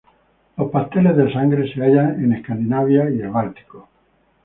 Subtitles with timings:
[0.57, 3.87] Los pasteles de sangre se hallan en Escandinavia y el Báltico.